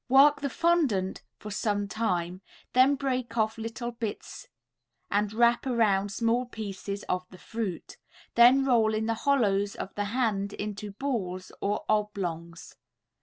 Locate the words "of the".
7.03-7.37, 9.77-10.05